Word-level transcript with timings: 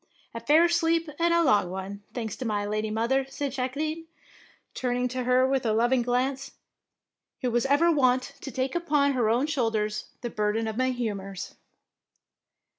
"A 0.33 0.39
fair 0.39 0.67
sleep 0.67 1.11
and 1.19 1.31
a 1.31 1.43
long 1.43 1.69
one, 1.69 2.01
thanks 2.15 2.35
to 2.37 2.43
my 2.43 2.65
lady 2.65 2.89
mother," 2.89 3.23
said 3.29 3.51
Jacqueline, 3.51 4.07
turning 4.73 5.07
to 5.09 5.25
her 5.25 5.47
with 5.47 5.63
a 5.63 5.73
loving 5.73 6.01
glance," 6.01 6.53
who 7.43 7.51
was 7.51 7.67
ever 7.67 7.91
wont 7.91 8.33
to 8.41 8.49
take 8.49 8.73
upon 8.73 9.09
85 9.09 9.09
DEEDS 9.09 9.09
OF 9.09 9.13
DARING 9.13 9.13
her 9.13 9.29
own 9.29 9.45
shoulders 9.45 10.05
the 10.21 10.29
burden 10.31 10.67
of 10.67 10.75
my 10.75 10.89
humours. 10.89 11.53